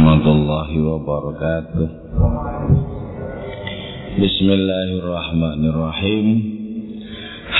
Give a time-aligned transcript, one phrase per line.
[0.00, 1.88] warahmatullahi wabarakatuh.
[4.16, 6.26] Bismillahirrahmanirrahim.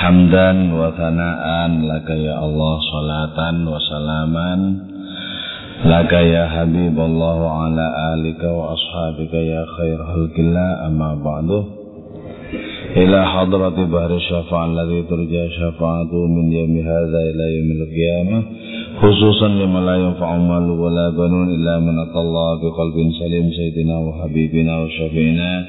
[0.00, 1.84] Hamdan wa thana'an
[2.16, 4.61] ya Allah salatan wa salaman.
[5.84, 11.79] Laka ya Habibullah wa ala alika wa ashabika ya khair halkillah amma ba'duh
[12.97, 18.44] إلى حضرة بحر الشفاعة الذي ترجى شفاعته من يوم هذا إلى يوم القيامة
[19.02, 24.73] خصوصا لمن لا ينفع مال ولا بنون إلا من أتى الله بقلب سليم سيدنا وحبيبنا
[24.84, 25.65] وشفينا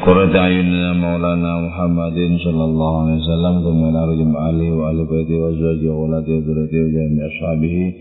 [0.00, 5.88] قرة أعيننا مولانا محمد صلى الله عليه وسلم ثم إلى رجم أهله وأهل بيته وأزواجه
[5.90, 7.92] وأولاده وذريته وجميع أصحابه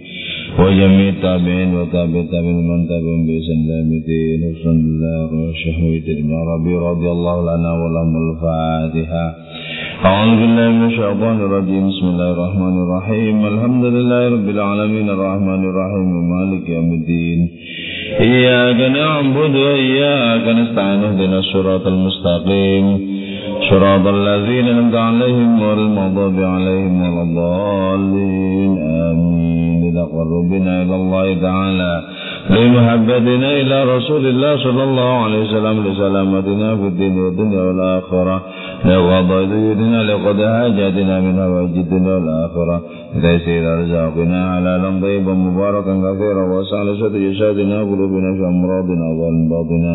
[0.60, 4.40] وجميع التابعين وتابع التابعين من تابعهم بإحسان إلى يوم الدين
[4.88, 9.26] الله وشهوة ابن ربي رضي الله لنا ولهم الفاتحة
[10.06, 16.10] أعوذ بالله من الشيطان الرجيم بسم الله الرحمن الرحيم الحمد لله رب العالمين الرحمن الرحيم
[16.36, 17.40] مالك يوم الدين
[18.20, 23.00] إياك نعبد وإياك نستعين اهدنا الصراط المستقيم.
[23.70, 28.78] صراط الذين أنعمت عليهم غير المغضوب عليهم ولا الضالين.
[28.78, 29.92] آمين.
[29.92, 32.04] لتقربنا إلى الله تعالى.
[32.52, 38.42] لمحبتنا إلى رسول الله صلى الله عليه وسلم لسلامتنا في الدين والدنيا والآخرة.
[38.86, 42.82] لقضاء ديننا لقضاء حاجاتنا منها وجدنا والآخرة.
[43.16, 49.94] لتيسير أرزاقنا حلالا طيبا مباركا كثيرا واسع لسد جسادنا قلوبنا في أمراضنا وأنباطنا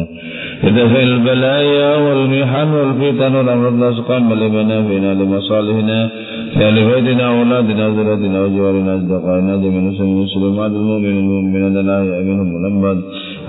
[0.64, 6.10] لدفع البلايا والمحن والفتن والأمراض الأسقام لمنافعنا لمصالحنا.
[6.60, 12.98] یعنی لأهل أولادنا ذريتنا وجوارنا أصدقائنا جميع المسلمات المؤمنين المؤمنات الأحياء منهم والأموات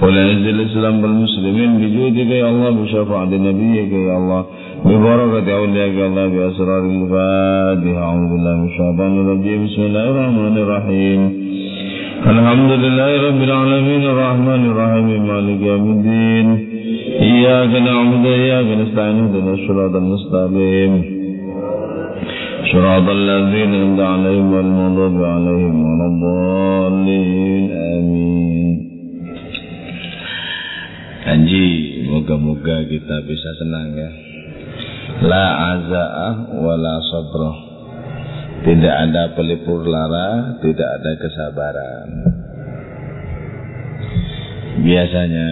[0.01, 4.41] ولنجد الإسلام والمسلمين بجودك يا الله بشفاعة نبيك يا الله
[4.85, 11.21] ببركة أولياءك يا الله بأسرار الفاتحة أعوذ بالله من الشيطان الرجيم بسم الله الرحمن الرحيم
[12.33, 16.47] الحمد لله رب العالمين الرحمن الرحيم مالك يوم الدين
[17.29, 21.16] إياك نعبد وإياك نستعين اهدنا الصراط المستقيم
[22.72, 28.92] صراط الذين أنعمت عليهم والمغضوب عليهم ولا الضالين آمين
[31.22, 34.10] Anji, moga-moga kita bisa senang ya.
[35.22, 35.46] La
[35.78, 37.56] aza'ah wa la sabroh.
[38.66, 42.08] Tidak ada pelipur lara, tidak ada kesabaran.
[44.82, 45.48] Biasanya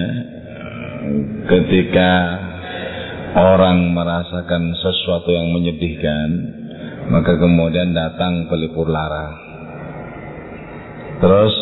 [1.46, 2.10] ketika
[3.38, 6.28] orang merasakan sesuatu yang menyedihkan,
[7.09, 9.37] maka kemudian datang pelipur lara.
[11.21, 11.53] Terus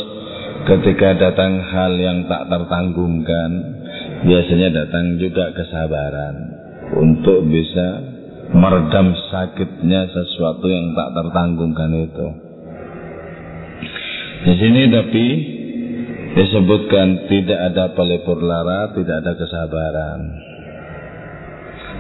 [0.67, 3.51] ketika datang hal yang tak tertanggungkan,
[4.23, 6.35] biasanya datang juga kesabaran
[6.95, 7.87] untuk bisa
[8.53, 12.27] meredam sakitnya sesuatu yang tak tertanggungkan itu.
[14.43, 15.25] Di sini tapi
[16.33, 20.19] disebutkan tidak ada pelipur lara, tidak ada kesabaran.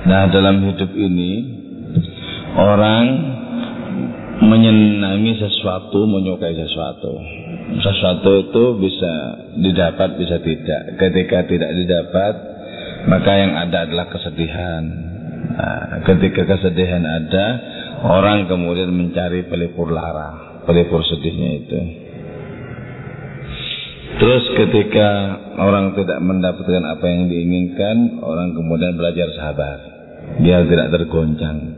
[0.03, 1.62] Nah, dalam hidup ini
[2.57, 3.05] orang
[4.43, 7.13] menyenangi sesuatu, menyukai sesuatu.
[7.79, 9.13] Sesuatu itu bisa
[9.57, 10.99] didapat, bisa tidak.
[10.99, 12.33] Ketika tidak didapat,
[13.07, 14.83] maka yang ada adalah kesedihan.
[15.53, 17.45] Nah, ketika kesedihan ada,
[18.03, 21.79] orang kemudian mencari pelipur lara, pelipur sedihnya itu.
[24.13, 25.09] Terus ketika
[25.57, 29.77] orang tidak mendapatkan apa yang diinginkan, orang kemudian belajar sabar,
[30.37, 31.72] biar tidak tergoncang.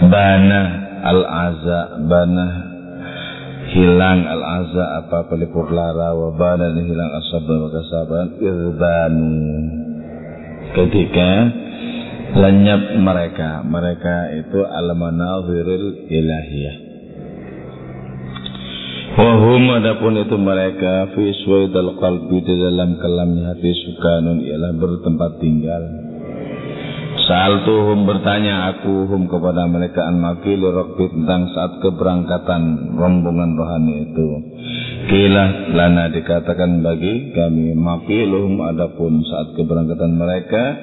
[0.00, 0.60] Bana
[1.04, 2.48] al-aza, bana.
[3.70, 9.34] Hilang al-aza apa pelipur lara wa bana hilang asabar wa kasaban irbanu.
[10.74, 11.30] Ketika
[12.34, 16.76] lenyap mereka mereka itu al-manaziril ilahiyah.
[19.20, 26.09] Wahum adapun itu mereka fi suwaidal qalbi di dalam kelamnya hati sukanun ialah bertempat tinggal
[27.30, 34.28] Saltuhum bertanya aku hum kepada mereka an makil rokbi tentang saat keberangkatan rombongan rohani itu.
[35.06, 40.74] Kila lana dikatakan bagi kami makiluhum adapun saat keberangkatan mereka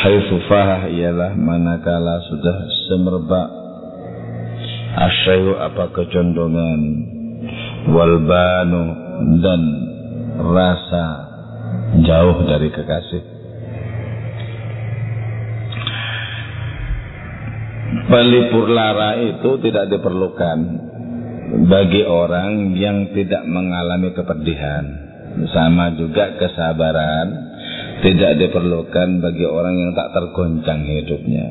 [0.00, 2.56] haifufah ialah manakala sudah
[2.88, 3.48] semerbak
[4.96, 6.80] asyayu apa kecondongan
[7.92, 8.84] walbanu
[9.44, 9.60] dan
[10.40, 11.06] rasa
[12.00, 13.41] jauh dari kekasih
[18.12, 20.58] pelipur lara itu tidak diperlukan
[21.64, 24.84] bagi orang yang tidak mengalami kepedihan.
[25.48, 27.28] Sama juga kesabaran
[28.04, 31.46] tidak diperlukan bagi orang yang tak tergoncang hidupnya.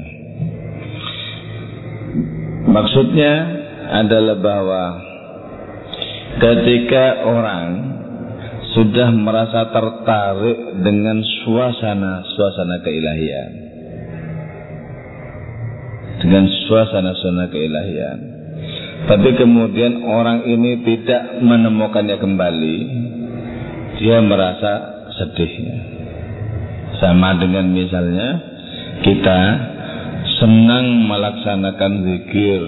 [2.69, 3.33] Maksudnya
[4.05, 4.83] adalah bahwa
[6.37, 7.69] ketika orang
[8.77, 13.60] sudah merasa tertarik dengan suasana-suasana keilahian.
[16.21, 18.19] Dengan suasana-suasana keilahian.
[19.09, 22.77] Tapi kemudian orang ini tidak menemukannya kembali,
[23.97, 24.73] dia merasa
[25.17, 25.53] sedih.
[27.01, 28.29] Sama dengan misalnya
[29.01, 29.39] kita
[30.37, 32.61] senang melaksanakan zikir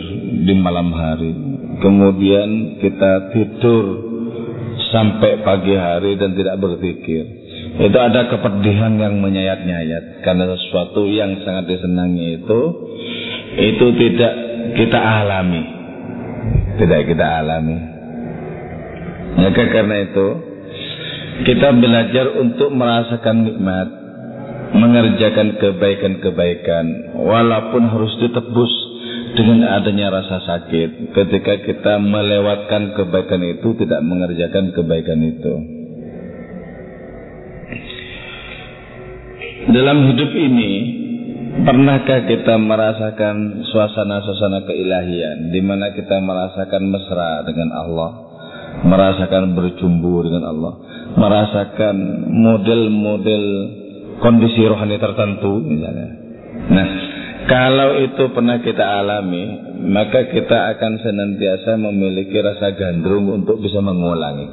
[0.50, 1.34] di malam hari.
[1.78, 3.86] Kemudian kita tidur
[4.90, 7.24] sampai pagi hari dan tidak berpikir.
[7.74, 12.62] Itu ada kepedihan yang menyayat-nyayat karena sesuatu yang sangat disenangi itu
[13.58, 14.34] itu tidak
[14.78, 15.64] kita alami.
[16.80, 17.78] Tidak kita alami.
[19.34, 20.28] Maka karena itu
[21.44, 23.88] kita belajar untuk merasakan nikmat,
[24.74, 28.74] mengerjakan kebaikan-kebaikan walaupun harus ditebus
[29.34, 35.54] dengan adanya rasa sakit ketika kita melewatkan kebaikan itu tidak mengerjakan kebaikan itu
[39.74, 40.72] dalam hidup ini
[41.62, 48.12] pernahkah kita merasakan suasana-suasana keilahian di mana kita merasakan mesra dengan Allah
[48.82, 50.74] merasakan berjumbu dengan Allah
[51.14, 51.96] merasakan
[52.34, 53.46] model-model
[54.18, 56.10] kondisi rohani tertentu misalnya
[56.74, 56.88] nah
[57.44, 59.44] kalau itu pernah kita alami,
[59.92, 64.48] maka kita akan senantiasa memiliki rasa gandrung untuk bisa mengulangi.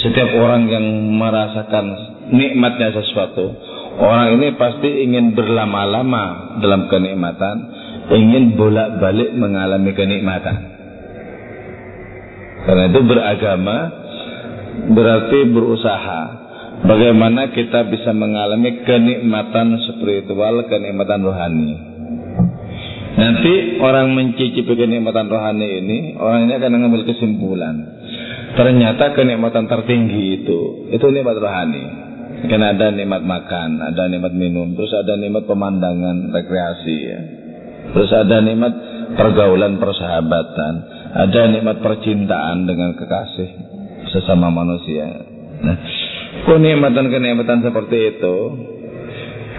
[0.00, 1.92] Setiap orang yang merasakan
[2.32, 3.52] nikmatnya sesuatu,
[4.00, 7.56] orang ini pasti ingin berlama-lama dalam kenikmatan,
[8.10, 10.56] ingin bolak-balik mengalami kenikmatan.
[12.60, 13.76] Karena itu beragama
[14.92, 16.20] berarti berusaha
[16.84, 21.72] bagaimana kita bisa mengalami kenikmatan spiritual, kenikmatan rohani.
[23.10, 27.76] Nanti orang mencicipi kenikmatan rohani ini, orang ini akan mengambil kesimpulan.
[28.56, 32.09] Ternyata kenikmatan tertinggi itu, itu nikmat rohani.
[32.40, 37.20] Karena ada nikmat makan, ada nikmat minum, terus ada nikmat pemandangan, rekreasi ya.
[37.92, 38.72] Terus ada nikmat
[39.18, 40.72] pergaulan persahabatan,
[41.12, 43.50] ada nikmat percintaan dengan kekasih
[44.08, 45.04] sesama manusia.
[45.60, 45.76] Nah,
[46.48, 48.36] kenikmatan-kenikmatan seperti itu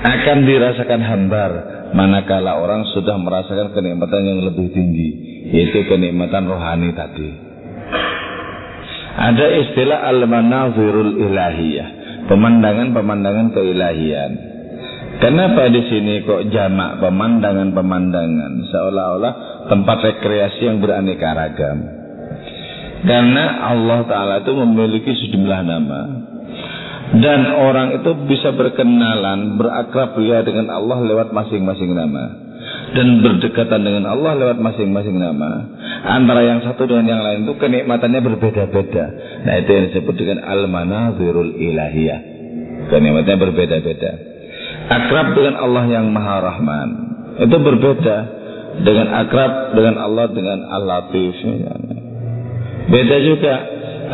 [0.01, 1.51] akan dirasakan hambar
[1.93, 5.09] manakala orang sudah merasakan kenikmatan yang lebih tinggi
[5.51, 7.29] yaitu kenikmatan rohani tadi
[9.11, 14.31] ada istilah al-manazirul ilahiyah pemandangan-pemandangan keilahian.
[15.21, 18.51] Kenapa di sini kok jamak pemandangan-pemandangan?
[18.73, 19.33] Seolah-olah
[19.69, 21.77] tempat rekreasi yang beraneka ragam.
[23.01, 26.01] Karena Allah Ta'ala itu memiliki sejumlah nama.
[27.11, 32.50] Dan orang itu bisa berkenalan, berakrab ya dengan Allah lewat masing-masing nama.
[32.91, 35.63] Dan berdekatan dengan Allah lewat masing-masing nama.
[36.03, 39.05] Antara yang satu dengan yang lain itu kenikmatannya berbeda-beda.
[39.47, 42.19] Nah itu yang disebut dengan al-manazirul ilahiyah.
[42.91, 44.11] Kenikmatannya berbeda-beda.
[44.91, 46.89] Akrab dengan Allah yang maha rahman.
[47.39, 48.17] Itu berbeda
[48.83, 51.35] dengan akrab dengan Allah dengan al-latif.
[52.91, 53.53] Beda juga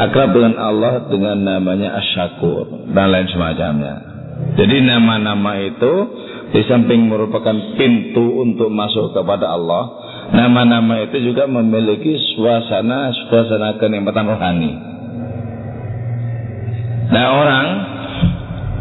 [0.06, 3.96] akrab dengan Allah dengan namanya asyakur dan lain semacamnya.
[4.58, 5.94] Jadi nama-nama itu
[6.48, 9.84] di samping merupakan pintu untuk masuk kepada Allah,
[10.32, 14.72] nama-nama itu juga memiliki suasana suasana kenikmatan rohani.
[17.08, 17.68] Nah orang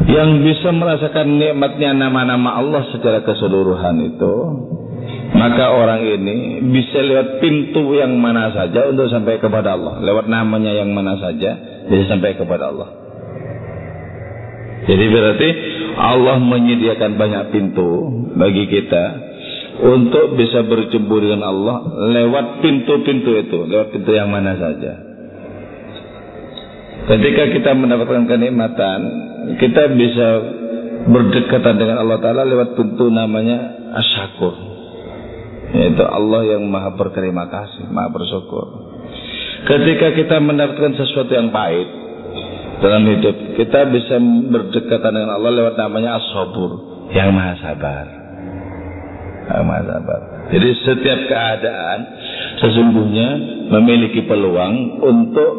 [0.06, 4.34] yang bisa merasakan nikmatnya nama-nama Allah secara keseluruhan itu
[5.34, 10.00] maka orang ini bisa lewat pintu yang mana saja untuk sampai kepada Allah.
[10.00, 12.88] Lewat namanya yang mana saja bisa sampai kepada Allah.
[14.86, 15.48] Jadi berarti
[15.96, 17.90] Allah menyediakan banyak pintu
[18.36, 19.04] bagi kita
[19.80, 21.76] untuk bisa berjumpa dengan Allah
[22.12, 24.92] lewat pintu-pintu itu, lewat pintu yang mana saja.
[27.06, 28.98] Ketika kita mendapatkan kenikmatan,
[29.56, 30.28] kita bisa
[31.06, 34.76] berdekatan dengan Allah Ta'ala lewat pintu namanya asyakur
[35.76, 38.66] yaitu Allah yang maha berterima kasih, maha bersyukur.
[39.66, 42.05] Ketika kita mendapatkan sesuatu yang pahit
[42.76, 44.20] dalam hidup, kita bisa
[44.52, 46.70] berdekatan dengan Allah lewat namanya as-sabur,
[47.16, 48.04] yang maha sabar.
[49.48, 50.20] Yang maha sabar.
[50.52, 51.98] Jadi setiap keadaan
[52.60, 53.28] sesungguhnya
[53.72, 55.52] memiliki peluang untuk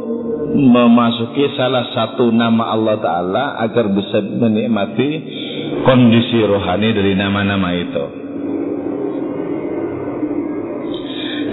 [0.47, 5.09] memasuki salah satu nama Allah Ta'ala agar bisa menikmati
[5.83, 8.05] kondisi rohani dari nama-nama itu.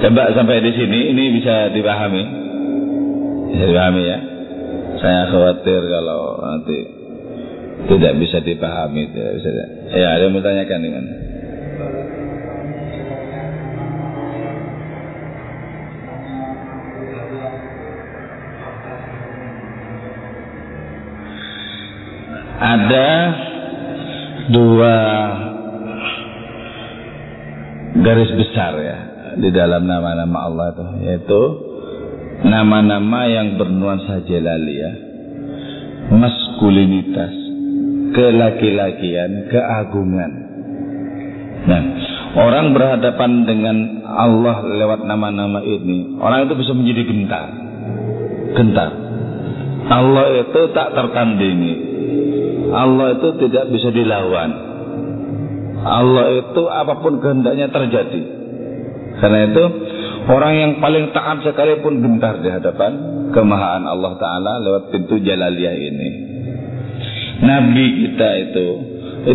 [0.04, 2.22] Coba sampai di sini ini bisa dipahami.
[3.56, 4.33] Bisa dipahami ya.
[5.04, 6.78] Saya khawatir kalau nanti
[7.92, 9.12] tidak bisa dipahami.
[9.12, 9.48] Tidak bisa.
[9.92, 11.04] Ya, ada yang bertanyakan dengan.
[22.54, 23.10] ada
[24.56, 24.96] dua
[28.00, 28.98] garis besar ya
[29.36, 31.42] di dalam nama-nama Allah itu yaitu
[32.42, 34.90] nama-nama yang bernuansa ya.
[36.10, 37.34] Maskulinitas
[38.14, 40.32] kelaki-lakian keagungan.
[41.64, 41.82] Nah
[42.34, 47.46] orang berhadapan dengan Allah lewat nama-nama ini orang itu bisa menjadi gentar.
[48.54, 48.90] Gentar.
[49.84, 51.74] Allah itu tak tertandingi.
[52.72, 54.50] Allah itu tidak bisa dilawan.
[55.84, 58.22] Allah itu apa pun kehendaknya terjadi.
[59.20, 59.64] Karena itu
[60.24, 62.92] Orang yang paling taat sekalipun gentar di hadapan
[63.28, 66.10] kemahaan Allah Ta'ala lewat pintu jalaliyah ini.
[67.44, 68.66] Nabi kita itu,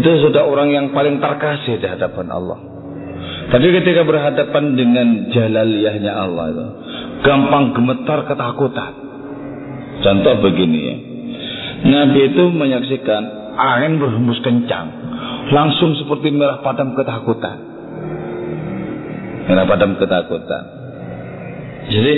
[0.02, 2.60] itu sudah orang yang paling terkasih di hadapan Allah.
[3.54, 6.66] Tapi ketika berhadapan dengan jalaliyahnya Allah itu,
[7.22, 8.94] gampang gemetar ketakutan.
[10.00, 10.96] Contoh begini ya.
[11.80, 13.24] Nabi itu menyaksikan
[13.60, 14.88] angin berhembus kencang.
[15.54, 17.58] Langsung seperti merah padam ketakutan.
[19.50, 20.79] Merah padam ketakutan.
[21.90, 22.14] Jadi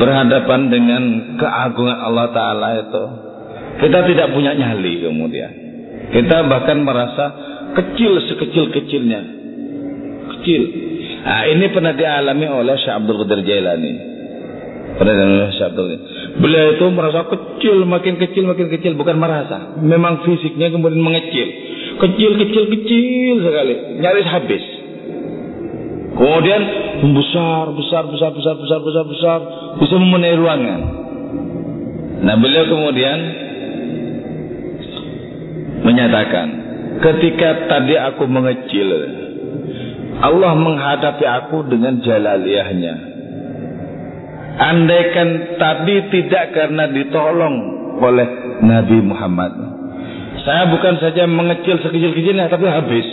[0.00, 1.02] berhadapan dengan
[1.36, 3.04] keagungan Allah Ta'ala itu
[3.80, 5.52] Kita tidak punya nyali kemudian.
[6.10, 7.24] Kita bahkan merasa
[7.76, 9.20] kecil sekecil-kecilnya.
[10.36, 10.62] Kecil.
[11.20, 13.92] Nah ini pernah dialami oleh Syekh Abdul Qadir Jailani.
[15.00, 15.86] Pernah dialami oleh Syekh Abdul
[16.44, 18.92] Beliau itu merasa kecil, makin kecil, makin kecil.
[19.00, 19.80] Bukan merasa.
[19.80, 21.48] Memang fisiknya kemudian mengecil.
[22.00, 23.74] Kecil, kecil, kecil sekali.
[24.00, 24.64] Nyaris habis
[26.20, 26.62] Kemudian
[27.00, 29.38] membesar, besar, besar, besar, besar, besar, besar,
[29.80, 30.80] bisa memenuhi ruangan.
[32.20, 33.18] Nah beliau kemudian
[35.80, 36.46] menyatakan,
[37.00, 38.88] ketika tadi aku mengecil,
[40.20, 42.94] Allah menghadapi aku dengan jalaliyahnya.
[44.60, 47.56] Andaikan tadi tidak karena ditolong
[47.96, 48.28] oleh
[48.60, 49.56] Nabi Muhammad.
[50.44, 53.08] Saya bukan saja mengecil sekecil-kecilnya, tapi habis.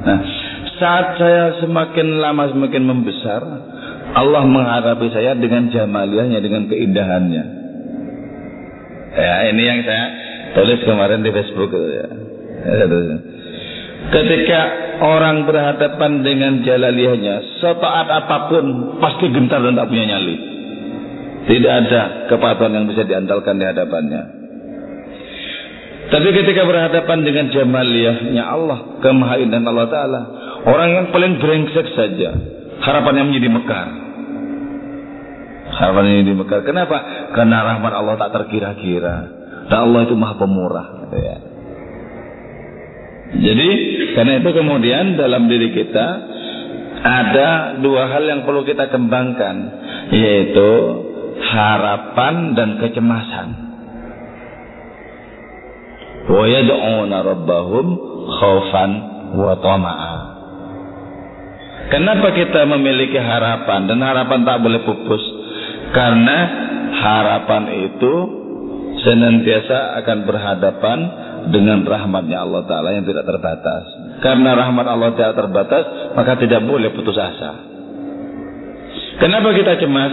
[0.00, 0.39] Nah,
[0.80, 3.42] saat saya semakin lama semakin membesar,
[4.16, 7.44] Allah menghadapi saya dengan jamaliahnya, dengan keindahannya.
[9.10, 10.04] Ya, ini yang saya
[10.56, 12.06] tulis kemarin di Facebook ya.
[14.10, 14.60] Ketika
[15.04, 18.64] orang berhadapan dengan jalaliyahnya, setaat apa pun
[18.98, 20.36] pasti gentar dan tak punya nyali.
[21.40, 24.22] Tidak ada kepatuhan yang bisa diandalkan di hadapannya.
[26.10, 30.20] Tapi ketika berhadapan dengan jamaliyahnya Allah, kemahaindahan Allah Ta'ala,
[30.60, 32.30] Orang yang paling brengsek saja
[32.84, 33.88] harapannya menjadi mekar.
[35.70, 36.60] Harapannya menjadi mekar.
[36.68, 36.96] Kenapa?
[37.32, 39.16] Karena rahmat Allah tak terkira-kira.
[39.70, 40.86] Dan Allah itu maha pemurah.
[41.06, 41.36] Gitu ya.
[43.30, 43.68] Jadi
[44.18, 46.06] karena itu kemudian dalam diri kita
[47.00, 49.56] ada dua hal yang perlu kita kembangkan
[50.10, 50.70] yaitu
[51.40, 53.48] harapan dan kecemasan.
[56.26, 57.86] Wa yad'una rabbahum
[58.28, 58.90] khaufan
[59.38, 60.19] wa tama'a.
[61.90, 65.22] Kenapa kita memiliki harapan dan harapan tak boleh pupus?
[65.90, 66.38] Karena
[66.94, 68.14] harapan itu
[69.02, 70.98] senantiasa akan berhadapan
[71.50, 73.84] dengan rahmatnya Allah Ta'ala yang tidak terbatas.
[74.22, 77.58] Karena rahmat Allah tidak terbatas, maka tidak boleh putus asa.
[79.18, 80.12] Kenapa kita cemas?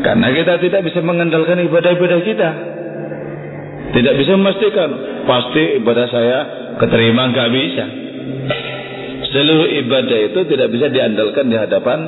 [0.00, 2.50] Karena kita tidak bisa mengandalkan ibadah-ibadah kita.
[3.90, 4.88] Tidak bisa memastikan,
[5.26, 6.38] pasti ibadah saya
[6.78, 7.99] keterima, nggak bisa.
[9.30, 11.98] Seluruh ibadah itu tidak bisa diandalkan di hadapan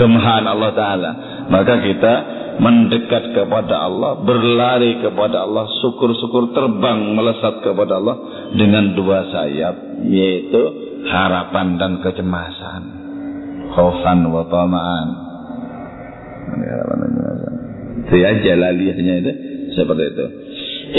[0.00, 1.10] kemahan Allah Ta'ala.
[1.52, 2.14] Maka kita
[2.56, 8.16] mendekat kepada Allah, berlari kepada Allah, syukur-syukur terbang melesat kepada Allah
[8.56, 10.62] dengan dua sayap, yaitu
[11.10, 12.82] harapan dan kecemasan.
[13.74, 15.08] Khaufan wa tama'an.
[18.08, 19.32] Itu ya jalaliyahnya itu
[19.74, 20.26] seperti itu.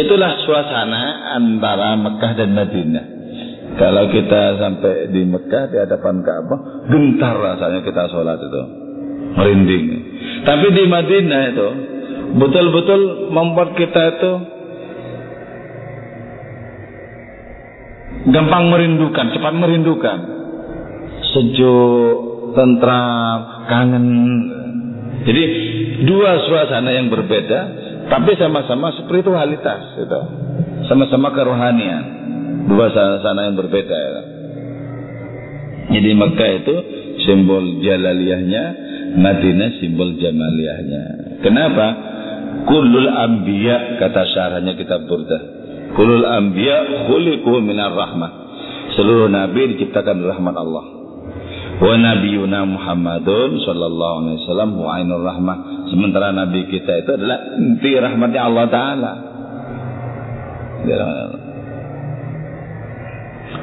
[0.05, 3.14] Itulah suasana antara Mekah dan Madinah.
[3.75, 8.62] Kalau kita sampai di Mekah di hadapan Ka'bah, gentar rasanya kita sholat itu,
[9.36, 9.86] merinding.
[10.48, 11.67] Tapi di Madinah itu
[12.39, 14.32] betul-betul membuat kita itu
[18.32, 20.17] gampang merindukan, cepat merindukan,
[21.36, 22.15] sejuk,
[22.55, 24.05] tentram, kangen.
[25.27, 25.44] Jadi
[26.08, 27.60] dua suasana yang berbeda,
[28.08, 30.22] tapi sama-sama spiritualitas, itu,
[30.88, 32.25] sama-sama kerohanian
[32.65, 34.22] dua sana-sana yang berbeda ya.
[35.86, 36.75] Jadi Mekah itu
[37.24, 38.63] simbol jalaliyahnya,
[39.22, 41.03] Madinah simbol jamaliyahnya.
[41.45, 41.88] Kenapa?
[42.65, 45.39] Kulul anbiya kata syarahnya kitab Burda.
[45.93, 48.31] Kulul anbiya khuliqu minar rahmah.
[48.98, 50.86] Seluruh nabi diciptakan rahmat Allah.
[51.75, 55.57] Wa nabiyuna Muhammadun sallallahu alaihi wasallam wa ainur rahmah.
[55.91, 59.13] Sementara nabi kita itu adalah inti rahmatnya Allah taala.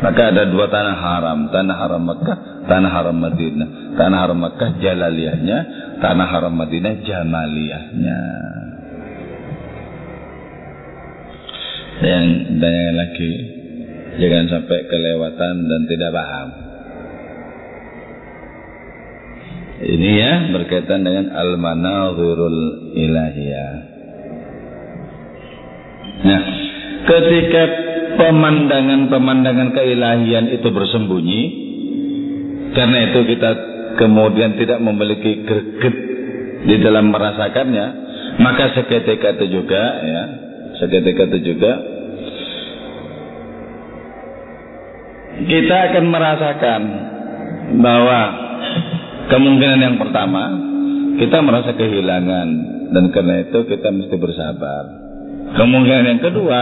[0.02, 3.68] Maka ada dua tanah haram, tanah haram Mekah, tanah haram Madinah.
[3.94, 5.58] Tanah haram Mekah jalaliyahnya,
[6.02, 8.20] tanah haram Madinah jamaliyahnya.
[12.02, 12.26] yang
[12.58, 13.32] dan lagi
[14.18, 16.48] jangan sampai kelewatan dan tidak paham
[19.82, 22.60] ini ya berkaitan dengan al-manazirul
[22.98, 23.74] ilahiyah
[26.26, 26.42] nah
[27.06, 27.62] ketika
[28.22, 31.42] pemandangan-pemandangan keilahian itu bersembunyi.
[32.72, 33.50] Karena itu kita
[33.98, 35.96] kemudian tidak memiliki greget
[36.62, 37.86] di dalam merasakannya.
[38.38, 40.22] Maka seketika itu juga ya
[40.80, 41.72] seketika itu juga
[45.42, 46.82] kita akan merasakan
[47.82, 48.20] bahwa
[49.28, 50.42] kemungkinan yang pertama
[51.18, 52.48] kita merasa kehilangan.
[52.92, 54.84] Dan karena itu kita mesti bersabar.
[55.56, 56.60] Kemungkinan yang kedua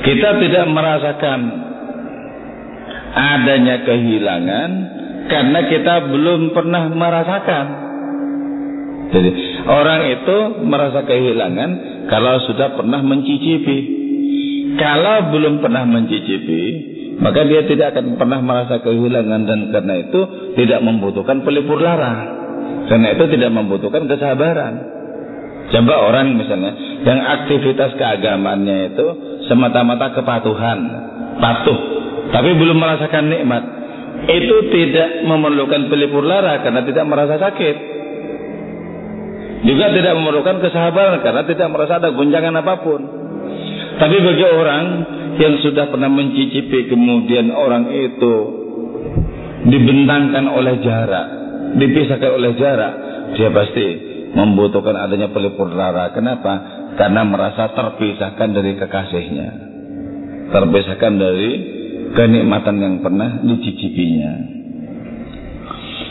[0.00, 1.40] kita tidak merasakan
[3.10, 4.70] adanya kehilangan
[5.26, 7.66] karena kita belum pernah merasakan.
[9.10, 9.30] Jadi
[9.66, 11.70] orang itu merasa kehilangan
[12.06, 13.98] kalau sudah pernah mencicipi.
[14.78, 16.62] Kalau belum pernah mencicipi,
[17.18, 20.20] maka dia tidak akan pernah merasa kehilangan dan karena itu
[20.56, 22.38] tidak membutuhkan pelipur lara.
[22.86, 24.74] Karena itu tidak membutuhkan kesabaran.
[25.70, 26.72] Coba orang misalnya
[27.06, 29.06] yang aktivitas keagamannya itu
[29.50, 30.78] semata-mata kepatuhan,
[31.42, 31.78] patuh,
[32.30, 33.62] tapi belum merasakan nikmat.
[34.30, 37.76] Itu tidak memerlukan pelipur lara karena tidak merasa sakit.
[39.66, 43.00] Juga tidak memerlukan kesabaran karena tidak merasa ada guncangan apa pun.
[43.98, 44.84] Tapi bagi orang
[45.36, 48.34] yang sudah pernah mencicipi kemudian orang itu
[49.66, 51.26] dibentangkan oleh jarak,
[51.76, 52.92] dipisahkan oleh jarak,
[53.36, 53.86] dia pasti
[54.32, 56.14] membutuhkan adanya pelipur lara.
[56.16, 56.79] Kenapa?
[57.00, 59.48] Karena merasa terpisahkan dari kekasihnya.
[60.52, 61.50] Terpisahkan dari
[62.12, 64.60] kenikmatan yang pernah dicicipinya.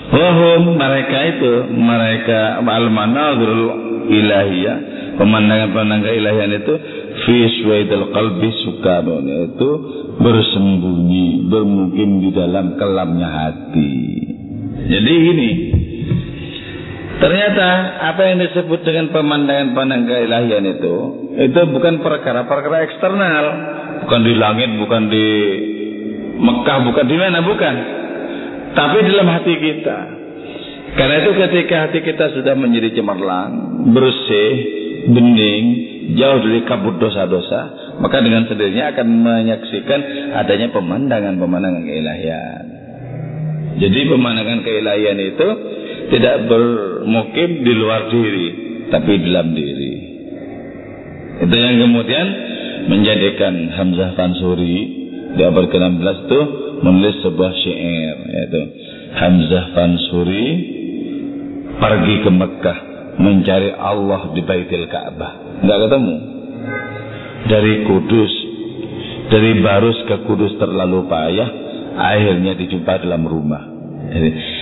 [0.10, 3.70] Wahum mereka itu mereka al-manazirul
[4.10, 4.78] ilahiyah
[5.20, 6.74] pemandangan-pemandangan ilahian itu
[7.28, 9.70] fi suwaidil qalbi sukamun itu
[10.18, 13.94] bersembunyi bermukim di dalam kelamnya hati
[14.88, 15.50] jadi ini
[17.20, 17.68] ternyata
[18.10, 20.96] apa yang disebut dengan pemandangan-pemandangan ilahian itu
[21.40, 23.46] itu bukan perkara-perkara eksternal.
[24.00, 25.28] Bukan di langit bukan di
[26.40, 27.76] Mekah bukan di mana bukan.
[28.74, 29.98] Tapi dalam hati kita.
[30.96, 33.52] Karena itu ketika hati kita sudah menjadi cemerlang
[33.94, 34.52] bersih
[35.14, 35.66] bening
[36.18, 40.00] jauh dari kabut dosa-dosa, maka dengan sendirinya akan menyaksikan
[40.34, 42.64] adanya pemandangan-pemandangan keilahian.
[43.80, 45.48] Jadi pemandangan keilahian itu
[46.10, 48.48] tidak bermukim di luar diri,
[48.90, 49.94] tapi dalam diri.
[51.40, 52.28] Itu yang kemudian
[52.90, 54.78] menjadikan Hamzah Fansuri
[55.38, 56.42] di abad ke-16 itu
[56.82, 58.62] menulis sebuah syair yaitu
[59.14, 60.46] Hamzah Fansuri
[61.80, 62.78] pergi ke Mekah
[63.20, 65.64] mencari Allah di Baitul Ka'bah.
[65.64, 66.16] Enggak ketemu.
[67.40, 68.34] Dari Kudus,
[69.32, 71.50] dari Barus ke Kudus terlalu payah,
[71.96, 73.79] akhirnya dijumpa dalam rumah.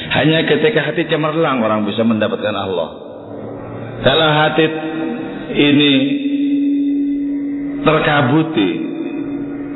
[0.08, 2.89] Hanya ketika hati cemerlang orang bisa mendapatkan Allah.
[4.02, 4.65] Kalau hati
[5.58, 5.93] ini
[7.82, 8.69] terkabuti,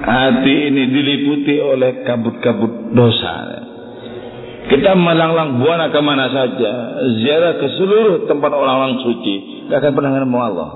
[0.01, 3.61] hati ini diliputi oleh kabut-kabut dosa,
[4.71, 6.71] kita melanglang buana ke mana saja,
[7.19, 10.69] ziarah ke seluruh tempat orang-orang suci, tidak akan pernah ketemu Allah.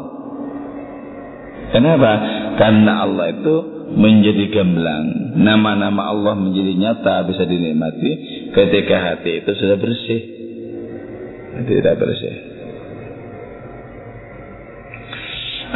[1.71, 2.11] Kenapa?
[2.55, 3.55] Karena Allah itu
[3.95, 5.37] menjadi gamblang.
[5.37, 8.11] Nama-nama Allah menjadi nyata bisa dinikmati
[8.55, 10.21] ketika hati itu sudah bersih.
[11.55, 12.35] Tidak bersih.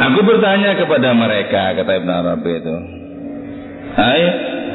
[0.00, 2.76] Aku bertanya kepada mereka, kata Ibn Arabi itu.
[3.90, 4.22] Hai,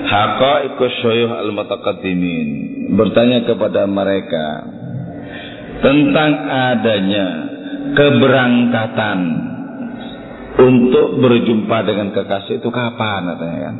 [0.06, 2.48] haqaiqus syuyuh al-mutaqaddimin
[2.94, 4.48] bertanya kepada mereka
[5.82, 7.26] tentang adanya
[7.98, 9.20] keberangkatan
[10.56, 13.76] untuk berjumpa dengan kekasih itu kapan katanya kan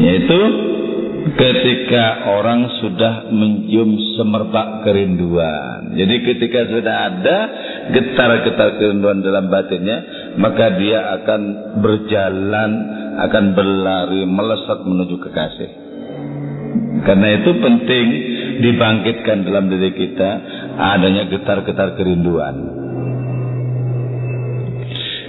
[0.00, 0.40] yaitu
[1.22, 2.04] ketika
[2.34, 7.38] orang sudah mencium semerbak kerinduan jadi ketika sudah ada
[7.94, 9.98] getar-getar kerinduan dalam batinnya
[10.40, 11.40] maka dia akan
[11.80, 12.70] berjalan
[13.22, 15.70] akan berlari melesat menuju kekasih
[17.02, 18.06] karena itu penting
[18.62, 20.30] dibangkitkan dalam diri kita
[20.78, 22.80] adanya getar-getar kerinduan.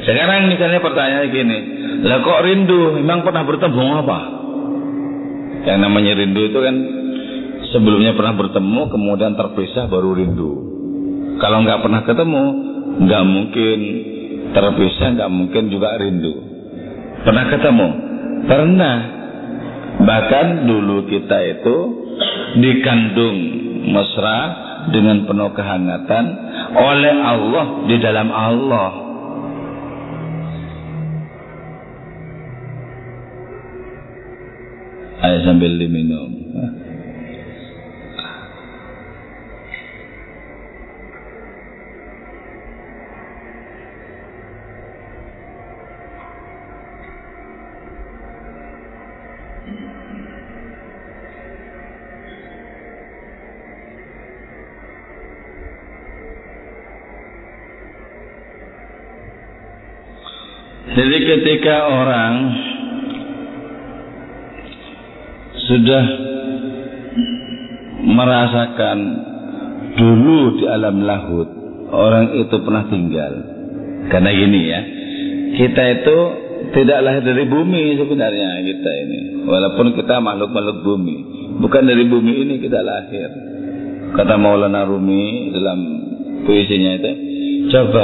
[0.04, 1.60] Sekarang misalnya pertanyaan gini,
[2.04, 3.00] lah kok rindu?
[3.00, 4.43] Memang pernah bertemu apa?
[5.64, 6.76] Yang namanya rindu itu kan
[7.72, 10.52] sebelumnya pernah bertemu, kemudian terpisah baru rindu.
[11.40, 12.44] Kalau nggak pernah ketemu,
[13.04, 13.80] nggak mungkin
[14.54, 16.34] terpisah, nggak mungkin juga rindu.
[17.24, 17.88] Pernah ketemu?
[18.44, 18.98] Pernah.
[20.04, 21.78] Bahkan dulu kita itu
[22.60, 23.38] dikandung
[23.88, 24.40] mesra
[24.92, 26.24] dengan penuh kehangatan
[26.76, 29.03] oleh Allah di dalam Allah.
[35.34, 36.30] Ayo sambil diminum.
[60.94, 62.63] Jadi ketika orang
[65.68, 66.04] sudah
[68.04, 68.98] merasakan
[69.96, 71.48] dulu di alam lahut
[71.94, 73.34] orang itu pernah tinggal.
[74.12, 74.82] Karena gini ya
[75.54, 76.18] kita itu
[76.74, 79.20] tidak lahir dari bumi sebenarnya kita ini.
[79.48, 81.18] Walaupun kita makhluk-makhluk bumi
[81.64, 83.30] bukan dari bumi ini kita lahir.
[84.14, 85.80] Kata Maulana Rumi dalam
[86.46, 87.12] puisinya itu
[87.74, 88.04] coba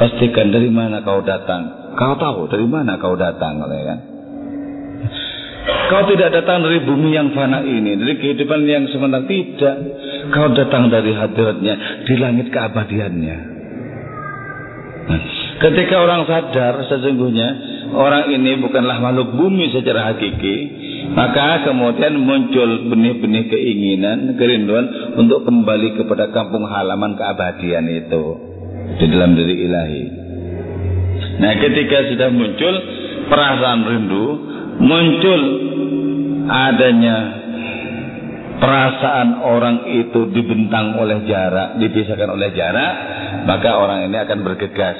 [0.00, 1.94] pastikan dari mana kau datang.
[1.94, 4.15] Kau tahu dari mana kau datang kan
[5.86, 9.76] Kau tidak datang dari bumi yang fana ini, dari kehidupan yang sementara tidak.
[10.34, 13.38] Kau datang dari hadiratnya, di langit keabadiannya.
[15.06, 15.20] Nah,
[15.62, 17.48] ketika orang sadar sesungguhnya
[17.94, 20.56] orang ini bukanlah makhluk bumi secara hakiki,
[21.14, 28.24] maka kemudian muncul benih-benih keinginan, kerinduan untuk kembali kepada kampung halaman keabadian itu
[28.98, 30.04] di dalam diri ilahi.
[31.36, 32.74] Nah, ketika sudah muncul
[33.30, 34.26] perasaan rindu,
[34.80, 35.42] muncul
[36.46, 37.16] adanya
[38.56, 42.92] perasaan orang itu dibentang oleh jarak, dipisahkan oleh jarak,
[43.44, 44.98] maka orang ini akan bergegas,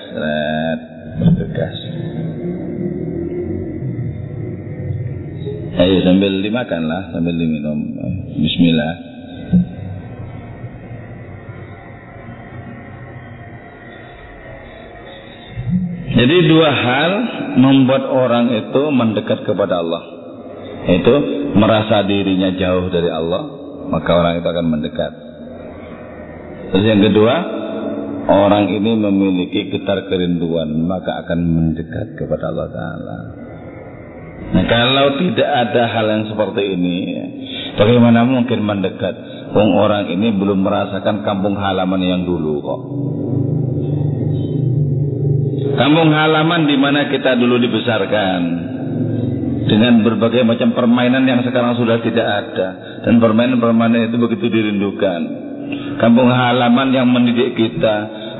[1.20, 1.76] bergegas.
[5.76, 7.78] Ayo sambil dimakan lah, sambil diminum.
[8.36, 9.05] Bismillah.
[16.16, 17.12] Jadi dua hal
[17.60, 20.02] membuat orang itu mendekat kepada Allah.
[20.88, 21.14] Itu
[21.60, 23.42] merasa dirinya jauh dari Allah,
[23.92, 25.12] maka orang itu akan mendekat.
[26.72, 27.34] Terus yang kedua,
[28.32, 33.18] orang ini memiliki getar kerinduan, maka akan mendekat kepada Allah Taala.
[34.56, 36.96] Nah, kalau tidak ada hal yang seperti ini,
[37.76, 39.14] bagaimana mungkin mendekat?
[39.56, 42.80] Orang ini belum merasakan kampung halaman yang dulu kok.
[45.76, 48.40] Kampung halaman di mana kita dulu dibesarkan
[49.66, 52.68] dengan berbagai macam permainan yang sekarang sudah tidak ada
[53.04, 55.20] dan permainan-permainan itu begitu dirindukan.
[55.98, 57.96] Kampung halaman yang mendidik kita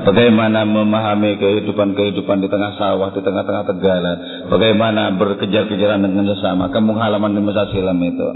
[0.07, 4.13] bagaimana memahami kehidupan-kehidupan di tengah sawah, di tengah-tengah tegala,
[4.47, 6.71] bagaimana berkejar-kejaran dengan sesama.
[6.71, 8.29] Kampung halaman di masa silam itu.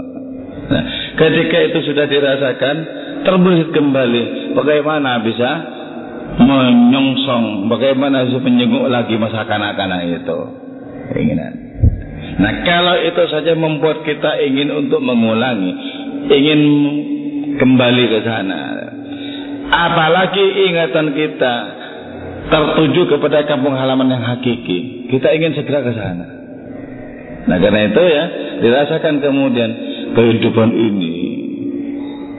[0.68, 0.82] Nah,
[1.16, 2.76] ketika itu sudah dirasakan,
[3.24, 4.52] terbesit kembali.
[4.52, 5.50] Bagaimana bisa
[6.38, 7.68] menyongsong.
[7.68, 10.38] Bagaimana bisa menyenguk lagi masa kanak-kanak itu?
[11.12, 11.52] Keinginan.
[12.40, 15.72] Nah kalau itu saja membuat kita ingin untuk mengulangi
[16.32, 16.60] ingin
[17.60, 18.60] kembali ke sana.
[19.72, 21.54] Apalagi ingatan kita
[22.48, 25.08] tertuju kepada kampung halaman yang hakiki.
[25.12, 26.26] Kita ingin segera ke sana.
[27.42, 28.24] Nah karena itu ya
[28.62, 29.70] dirasakan kemudian
[30.14, 31.14] kehidupan ini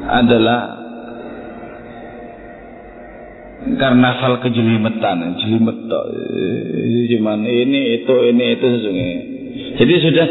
[0.07, 0.82] adalah
[3.79, 5.79] karnaval kejelimetan, jelimet
[7.13, 9.21] cuman ini itu ini itu sesungguhnya.
[9.79, 10.27] Jadi sudah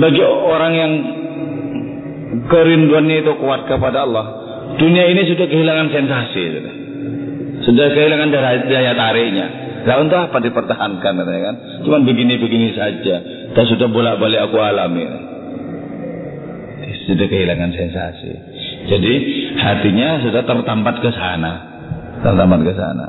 [0.00, 0.92] bagi orang yang
[2.46, 4.26] kerinduannya itu kuat kepada Allah,
[4.78, 6.74] dunia ini sudah kehilangan sensasi, sudah,
[7.66, 9.46] sudah kehilangan daya, daya tariknya.
[9.80, 11.56] Nah untuk apa dipertahankan, kan?
[11.88, 13.16] Cuman begini-begini saja.
[13.56, 15.08] Dan sudah bolak-balik aku alami.
[17.08, 18.32] Sudah kehilangan sensasi.
[18.92, 19.12] Jadi
[19.56, 21.69] hatinya sudah tertambat ke sana
[22.22, 23.08] tamat ke sana.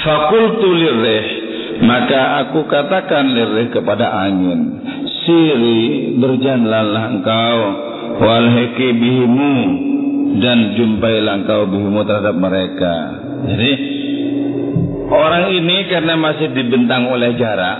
[0.00, 1.40] Fakultu lirrih
[1.80, 4.84] maka aku katakan lirrih kepada angin
[5.24, 7.58] siri berjalanlah engkau
[8.20, 9.54] wal bihimu
[10.40, 12.94] dan jumpailah engkau bihimu terhadap mereka
[13.48, 13.72] jadi
[15.08, 17.78] orang ini karena masih dibentang oleh jarak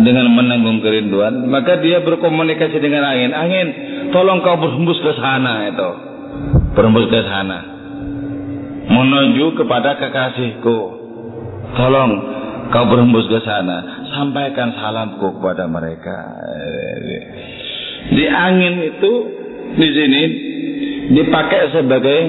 [0.00, 3.66] dengan menanggung kerinduan maka dia berkomunikasi dengan angin angin
[4.10, 5.90] tolong kau berhembus ke sana itu.
[6.74, 7.58] Berhembus ke sana.
[8.90, 10.78] Menuju kepada kekasihku.
[11.78, 12.12] Tolong
[12.74, 14.08] kau berhembus ke sana.
[14.12, 16.16] Sampaikan salamku kepada mereka.
[18.10, 19.12] Di angin itu
[19.74, 20.22] di sini
[21.14, 22.20] dipakai sebagai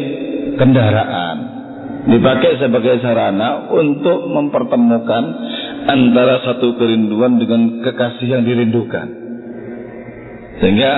[0.56, 1.56] kendaraan.
[2.06, 5.24] dipakai sebagai sarana untuk mempertemukan
[5.90, 9.25] antara satu kerinduan dengan kekasih yang dirindukan.
[10.56, 10.92] Sehingga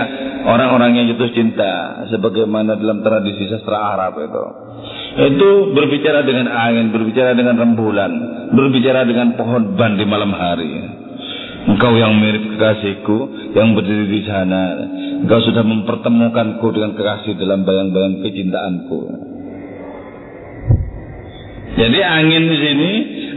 [0.46, 4.46] orang-orang yang jatuh cinta sebagaimana dalam tradisi sastra Arab itu
[5.18, 8.12] itu berbicara dengan angin, berbicara dengan rembulan,
[8.54, 10.74] berbicara dengan pohon ban di malam hari.
[11.68, 14.64] Engkau yang mirip kekasihku yang berdiri di sana,
[15.26, 19.02] engkau sudah mempertemukanku dengan kekasih dalam bayang-bayang kecintaanku.
[21.78, 22.92] Jadi angin di sini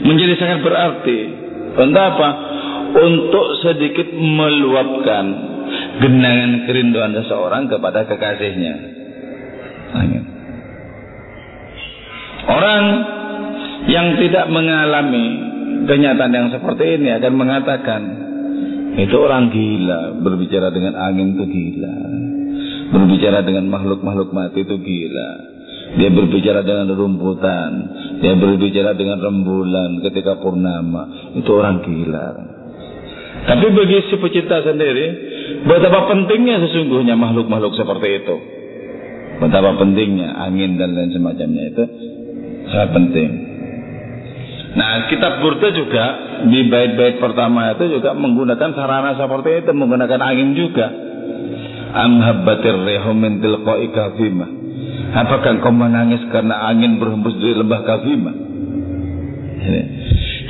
[0.04, 1.18] menjadi sangat berarti.
[1.70, 2.28] Untuk apa?
[2.90, 5.24] Untuk sedikit meluapkan
[6.00, 8.74] genangan kerinduan seseorang kepada kekasihnya.
[9.94, 10.24] Angin.
[12.50, 12.84] Orang
[13.86, 15.26] yang tidak mengalami
[15.84, 18.02] kenyataan yang seperti ini akan mengatakan
[18.96, 21.94] itu orang gila berbicara dengan angin itu gila.
[22.90, 25.30] Berbicara dengan makhluk-makhluk mati itu gila.
[25.90, 27.70] Dia berbicara dengan rumputan.
[28.18, 31.34] Dia berbicara dengan rembulan ketika purnama.
[31.38, 32.28] Itu orang gila.
[33.40, 35.06] Tapi bagi si pecinta sendiri
[35.66, 38.36] betapa pentingnya sesungguhnya makhluk-makhluk seperti itu
[39.40, 41.84] betapa pentingnya angin dan lain semacamnya itu
[42.68, 43.30] sangat penting.
[44.70, 46.04] Nah, kitab Burda juga
[46.46, 50.86] di bait-bait pertama itu juga menggunakan sarana seperti itu, menggunakan angin juga.
[51.90, 53.10] Am habbatir rihu
[53.90, 54.46] kafima.
[55.10, 58.30] Apakah kau menangis karena angin berhembus dari lembah kafima?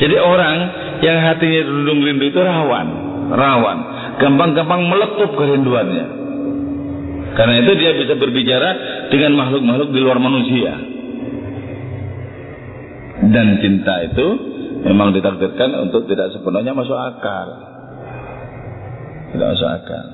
[0.00, 0.56] Jadi orang
[1.00, 2.88] yang hatinya rundung rindu itu rawan,
[3.32, 3.78] rawan,
[4.20, 6.06] gampang-gampang meletup kerinduannya.
[7.34, 8.70] Karena itu dia bisa berbicara
[9.08, 10.90] dengan makhluk-makhluk di luar manusia
[13.20, 14.26] dan cinta itu
[14.80, 17.48] memang ditakdirkan untuk tidak sepenuhnya masuk akal.
[19.36, 20.04] Tidak masuk akal.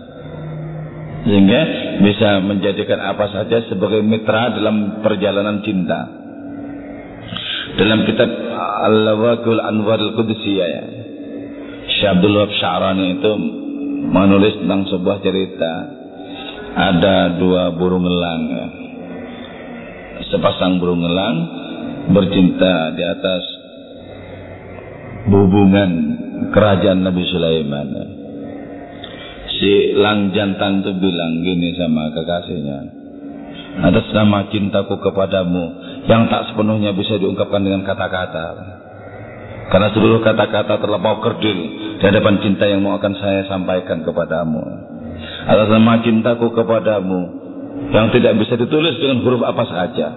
[1.27, 1.61] Sehingga
[2.03, 6.01] bisa menjadikan apa saja sebagai mitra dalam perjalanan cinta.
[7.77, 8.31] Dalam kitab
[8.91, 10.85] Al-Lawakul Anwar Al-Qudusiyah ya.
[11.87, 13.33] Syekh Abdul Wahab Sya'rani itu
[14.07, 15.73] menulis tentang sebuah cerita.
[16.77, 18.43] Ada dua burung elang.
[20.29, 21.37] Sepasang burung elang
[22.13, 23.43] bercinta di atas
[25.31, 25.91] hubungan
[26.53, 27.89] kerajaan Nabi Sulaiman.
[29.57, 32.81] Si Lang Jantan itu bilang gini sama kekasihnya.
[33.77, 35.65] Atas nama cintaku kepadamu
[36.09, 38.76] yang tak sepenuhnya bisa diungkapkan dengan kata-kata.
[39.67, 41.59] Karena seluruh kata-kata telah bau kerdil
[41.99, 44.63] di hadapan cinta yang mau akan saya sampaikan kepadamu.
[45.47, 47.21] Atas nama cintaku kepadamu
[47.91, 50.09] yang tidak bisa ditulis dengan huruf apa saja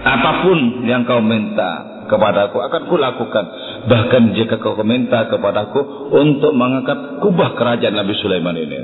[0.00, 3.44] Apa pun yang kau minta kepadaku akan kulakukan.
[3.86, 8.78] Bahkan jika kau minta kepadaku untuk mengangkat kubah kerajaan Nabi Sulaiman ini.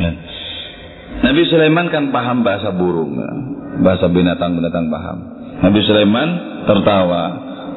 [0.00, 0.12] Ya.
[1.28, 3.30] Nabi Sulaiman kan paham bahasa burung, ya.
[3.84, 5.18] bahasa binatang-binatang paham.
[5.62, 6.28] Nabi Sulaiman
[6.66, 7.22] tertawa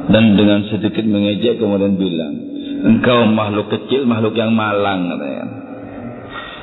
[0.10, 2.34] dan dengan sedikit mengejek kemudian bilang,
[2.86, 5.46] engkau makhluk kecil, makhluk yang malang katanya.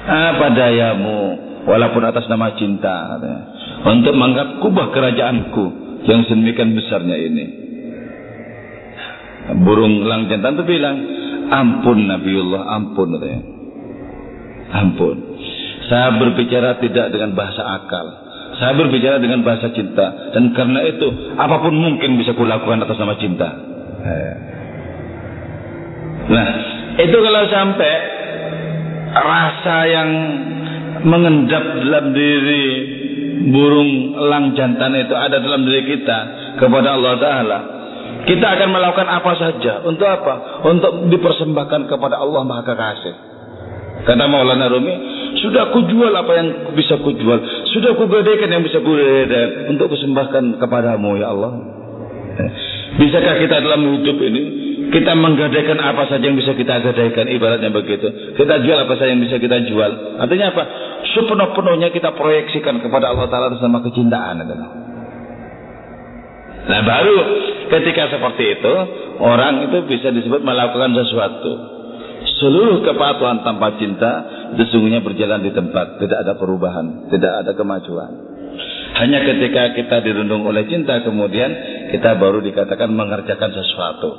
[0.03, 1.19] Apa dayamu
[1.63, 3.43] walaupun atas nama cinta katanya
[3.83, 5.65] untuk mengangkat kubah kerajaanku
[6.07, 7.47] yang sedemikian besarnya ini.
[9.63, 10.97] Burung elang jantan itu bilang,
[11.51, 13.41] ampun Nabiullah, ampun katanya.
[14.73, 15.17] Ampun.
[15.91, 18.07] Saya berbicara tidak dengan bahasa akal.
[18.63, 20.31] Saya berbicara dengan bahasa cinta.
[20.31, 23.49] Dan karena itu, apa pun mungkin bisa kulakukan atas nama cinta.
[26.31, 26.49] Nah,
[27.03, 27.93] itu kalau sampai
[29.13, 30.11] rasa yang
[31.03, 32.67] mengendap dalam diri
[33.51, 36.19] burung elang jantan itu ada dalam diri kita
[36.63, 37.59] kepada Allah Ta'ala
[38.23, 40.63] kita akan melakukan apa saja untuk apa?
[40.63, 43.15] untuk dipersembahkan kepada Allah Maha Kekasih
[44.07, 44.95] kata Maulana Rumi
[45.43, 46.49] sudah ku jual apa yang
[46.79, 47.39] bisa ku jual
[47.73, 51.53] sudah ku gadaikan yang bisa ku gadaikan untuk kusembahkan kepadamu ya Allah.
[52.93, 54.43] Bisakah kita dalam hidup ini
[54.93, 58.37] kita menggadaikan apa saja yang bisa kita gadaikan ibaratnya begitu.
[58.37, 60.21] Kita jual apa saja yang bisa kita jual.
[60.21, 60.63] Artinya apa?
[61.17, 64.45] Sepenuh-penuhnya kita proyeksikan kepada Allah Ta'ala bersama kecintaan
[66.63, 67.19] nah baru
[67.75, 68.75] ketika seperti itu
[69.19, 71.72] orang itu bisa disebut melakukan sesuatu
[72.43, 74.13] seluruh kepatuhan tanpa cinta
[74.59, 78.33] sesungguhnya berjalan di tempat tidak ada perubahan tidak ada kemajuan
[78.93, 81.51] hanya ketika kita dirundung oleh cinta kemudian
[81.89, 84.11] kita baru dikatakan mengerjakan sesuatu.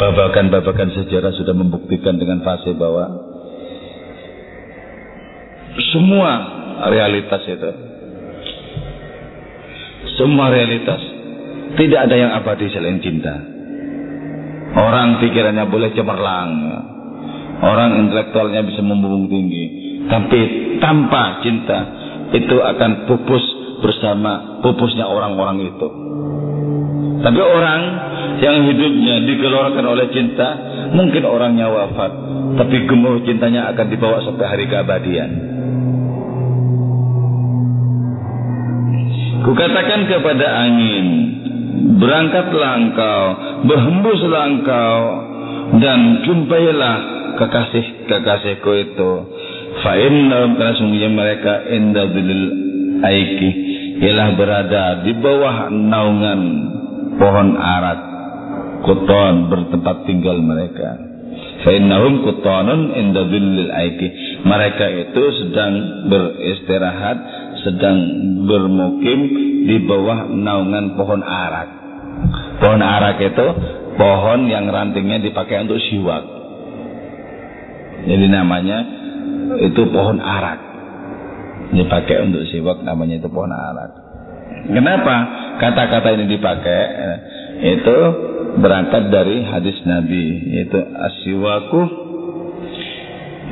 [0.00, 3.20] Babakan-babakan sejarah sudah membuktikan dengan fase bahwa
[5.92, 6.30] semua
[6.88, 7.70] realitas itu
[10.16, 11.00] semua realitas
[11.76, 13.59] tidak ada yang abadi selain cinta.
[14.70, 16.50] Orang pikirannya boleh cemerlang,
[17.58, 19.64] orang intelektualnya bisa membumbung tinggi,
[20.06, 20.40] tapi
[20.78, 21.78] tanpa cinta
[22.30, 23.44] itu akan pupus
[23.82, 25.88] bersama pupusnya orang-orang itu.
[27.20, 27.80] Tapi orang
[28.40, 30.48] yang hidupnya digelorkan oleh cinta,
[30.94, 32.12] mungkin orangnya wafat,
[32.56, 35.30] tapi gemuruh cintanya akan dibawa sampai hari keabadian.
[39.40, 41.06] Kukatakan kepada angin,
[42.00, 43.22] berangkatlah engkau,
[43.66, 44.98] berhembuslah engkau,
[45.78, 46.96] dan jumpailah
[47.38, 49.12] kekasih-kekasihku itu.
[49.80, 52.04] Fa'innahum karena sungguhnya mereka inda
[53.00, 53.50] aiki
[54.00, 56.40] ialah berada di bawah naungan
[57.16, 58.00] pohon arak
[58.84, 60.96] kuton bertempat tinggal mereka
[61.64, 63.24] fa'innahum kutonun inda
[63.76, 64.08] aiki
[64.44, 65.72] mereka itu sedang
[66.08, 67.18] beristirahat
[67.60, 67.98] sedang
[68.48, 69.20] bermukim
[69.66, 71.68] di bawah naungan pohon arak
[72.60, 73.46] pohon arak itu
[73.96, 76.24] pohon yang rantingnya dipakai untuk siwak
[78.08, 78.78] jadi namanya
[79.60, 80.70] itu pohon arak
[81.70, 83.90] dipakai untuk siwak namanya itu pohon arak.
[84.70, 85.16] Kenapa
[85.62, 86.82] kata-kata ini dipakai?
[87.60, 87.96] Itu
[88.60, 90.24] berangkat dari hadis Nabi
[90.58, 91.80] yaitu asyiwaku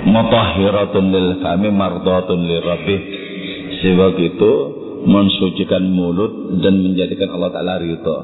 [0.08, 3.00] mutahhiratun lil fami mardatun lirabbih.
[3.78, 4.52] Siwak itu
[5.06, 8.18] mensucikan mulut dan menjadikan Allah Taala ridho.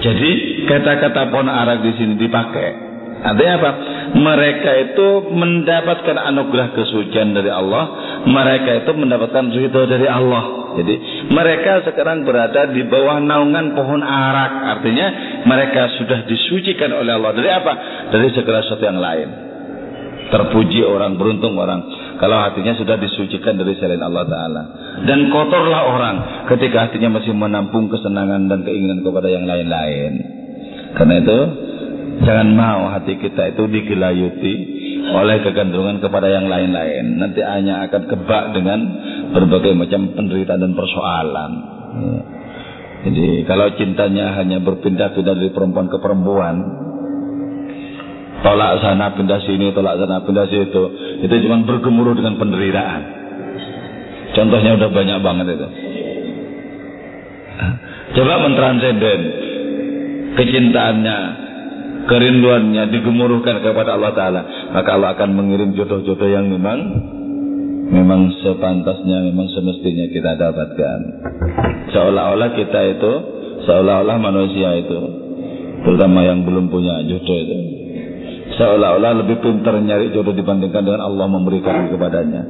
[0.00, 0.30] Jadi
[0.66, 3.70] kata-kata pohon arak di sini dipakai Artinya apa?
[4.16, 7.84] Mereka itu mendapatkan anugerah kesucian dari Allah.
[8.24, 10.72] Mereka itu mendapatkan ridho dari Allah.
[10.80, 10.94] Jadi
[11.28, 14.52] mereka sekarang berada di bawah naungan pohon arak.
[14.78, 15.06] Artinya
[15.44, 17.32] mereka sudah disucikan oleh Allah.
[17.36, 17.72] Dari apa?
[18.08, 19.28] Dari segala sesuatu yang lain.
[20.32, 21.80] Terpuji orang, beruntung orang.
[22.20, 24.62] Kalau hatinya sudah disucikan dari selain Allah Ta'ala.
[25.08, 26.16] Dan kotorlah orang
[26.52, 30.12] ketika hatinya masih menampung kesenangan dan keinginan kepada yang lain-lain.
[31.00, 31.38] Karena itu
[32.20, 34.54] Jangan mau hati kita itu digelayuti
[35.08, 37.16] oleh kecenderungan kepada yang lain-lain.
[37.16, 38.80] Nanti hanya akan kebak dengan
[39.32, 41.50] berbagai macam penderitaan dan persoalan.
[41.96, 42.22] Ya.
[43.00, 46.56] Jadi kalau cintanya hanya berpindah-pindah dari perempuan ke perempuan,
[48.40, 50.82] tolak sana pindah sini, tolak sana pindah situ,
[51.24, 53.02] itu cuma bergemuruh dengan penderitaan.
[54.30, 55.68] Contohnya udah banyak banget itu.
[58.10, 59.20] Coba mentransenden
[60.34, 61.18] kecintaannya
[62.06, 64.42] kerinduannya digemuruhkan kepada Allah Ta'ala.
[64.74, 66.78] Maka Allah akan mengirim jodoh-jodoh yang memang
[67.90, 70.98] memang sepantasnya memang semestinya kita dapatkan.
[71.90, 73.12] Seolah-olah kita itu
[73.66, 74.98] seolah-olah manusia itu
[75.82, 77.79] terutama yang belum punya jodoh itu
[78.60, 82.44] seolah-olah lebih pintar nyari jodoh dibandingkan dengan Allah memberikan kepadanya.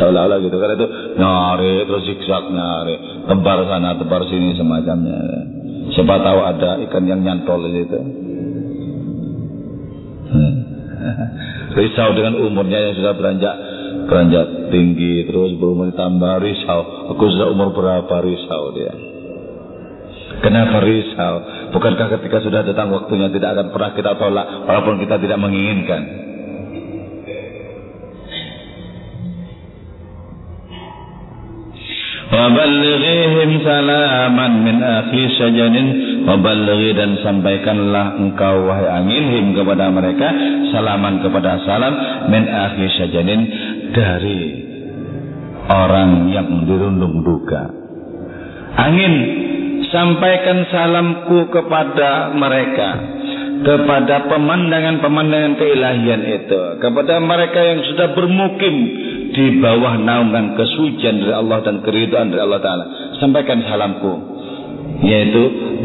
[0.00, 0.56] Seolah-olah gitu.
[0.56, 0.88] Karena itu
[1.20, 2.96] nyari terus zigzag nyari.
[3.28, 5.20] Tebar sana tebar sini semacamnya.
[5.92, 8.00] Siapa tahu ada ikan yang nyantol di situ.
[11.76, 13.54] Risau dengan umurnya yang sudah beranjak
[14.08, 17.12] beranjak tinggi terus berumur tambah risau.
[17.14, 18.94] Aku sudah umur berapa risau dia?
[20.40, 21.34] Kenapa risau
[21.72, 26.26] bukankah ketika sudah datang waktunya tidak akan pernah kita tolak walaupun kita tidak menginginkan?
[32.26, 35.86] Waballighihim salaman min akhi sajanin.
[36.26, 40.26] Waballighi dan sampaikanlah engkau wahai angin kepada mereka
[40.74, 41.94] Salaman kepada salam
[42.26, 43.40] min akhi sajanin
[43.94, 44.42] Dari
[45.70, 47.62] orang yang dirundung duka.
[48.74, 49.14] Angin
[49.96, 52.88] sampaikan salamku kepada mereka
[53.64, 58.74] kepada pemandangan-pemandangan keilahian itu kepada mereka yang sudah bermukim
[59.32, 62.84] di bawah naungan kesucian dari Allah dan keridhaan dari Allah Ta'ala.
[63.20, 64.36] Sampaikan salamku.
[64.96, 65.42] Yaitu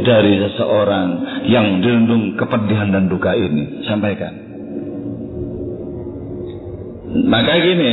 [0.08, 1.08] dari seseorang
[1.52, 3.84] yang dirundung kepedihan dan duka ini.
[3.84, 4.34] Sampaikan.
[7.28, 7.92] Maka gini,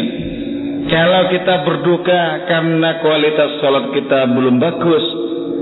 [0.87, 5.05] kalau kita berduka karena kualitas sholat kita belum bagus,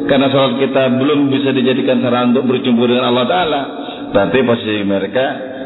[0.07, 3.61] karena sholat kita belum bisa dijadikan sarana untuk berjumpa dengan Allah Ta'ala,
[4.15, 5.25] berarti posisi mereka,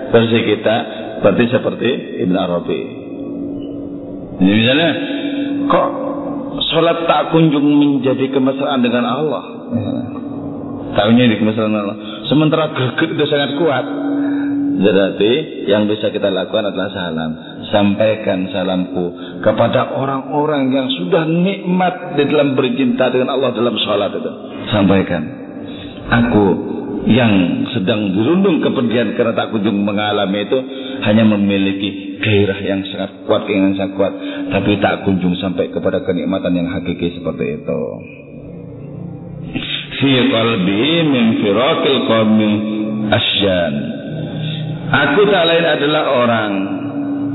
[0.09, 0.76] posisi kita,
[1.20, 1.91] berarti seperti
[2.24, 2.80] Ibn Arabi.
[4.41, 4.91] Jadi misalnya
[5.68, 5.88] kok
[6.72, 9.45] sholat tak kunjung menjadi kemesraan dengan Allah.
[9.70, 9.95] Ya.
[10.91, 11.99] Tahunya di kemesraan Allah.
[12.26, 13.84] Sementara greget itu sangat kuat.
[14.80, 15.32] Berarti
[15.68, 17.30] yang bisa kita lakukan adalah salam.
[17.71, 19.14] Sampaikan salamku
[19.47, 24.33] kepada orang-orang yang sudah nikmat di dalam bercinta dengan Allah dalam sholat itu.
[24.75, 25.23] Sampaikan.
[26.11, 26.47] Aku
[27.09, 30.59] yang sedang dirundung kepedihan karena tak kunjung mengalami itu
[31.07, 34.12] hanya memiliki gairah yang sangat kuat, keinginan sangat kuat,
[34.53, 37.81] tapi tak kunjung sampai kepada kenikmatan yang hakiki seperti itu.
[40.01, 42.51] Fi qalbi min firakil qawmi
[43.14, 43.75] asyan.
[44.91, 46.80] Aku tak lain adalah orang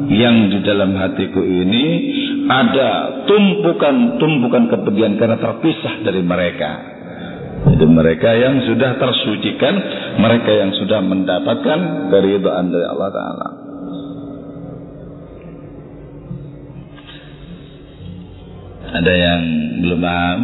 [0.09, 1.85] yang di dalam hatiku ini
[2.45, 6.71] ada tumpukan-tumpukan kebencian karena terpisah dari mereka.
[7.65, 9.73] Itu mereka yang sudah tersucikan,
[10.21, 11.79] mereka yang sudah mendapatkan
[12.13, 13.49] keridhaan dari Allah Ta'ala.
[18.95, 19.41] Ada yang
[19.81, 20.39] belum paham?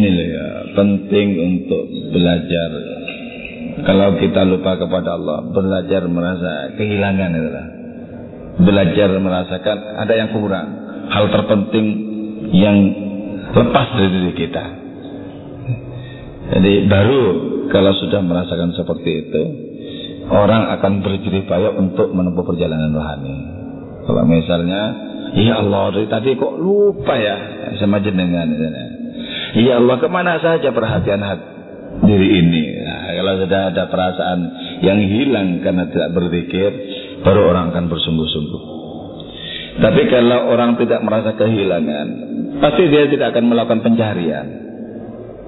[0.00, 0.46] Ini loh ya,
[0.80, 1.84] penting untuk
[2.16, 2.70] belajar.
[3.84, 7.66] Kalau kita lupa kepada Allah, belajar merasa kehilangan itulah.
[8.64, 10.68] Belajar merasakan ada yang kurang.
[11.12, 11.86] Hal terpenting
[12.48, 12.76] yang
[13.52, 14.64] lepas dari diri kita.
[16.56, 17.22] Jadi baru
[17.68, 19.42] kalau sudah merasakan seperti itu,
[20.32, 23.36] orang akan berjerih payah untuk menempuh perjalanan rohani.
[24.08, 24.82] Kalau misalnya,
[25.36, 27.36] ya Allah dari tadi kok lupa ya
[27.76, 28.48] sama jenengan.
[29.58, 31.50] Ya Allah ke mana saja perhatian hati
[32.06, 32.64] diri ini.
[32.80, 34.40] Nah, kalau sudah ada perasaan
[34.80, 36.70] yang hilang karena tidak berzikir,
[37.26, 38.62] baru orang akan bersungguh-sungguh.
[39.80, 42.06] Tapi kalau orang tidak merasa kehilangan,
[42.60, 44.46] pasti dia tidak akan melakukan pencarian.